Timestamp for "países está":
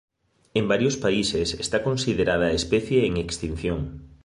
1.03-1.83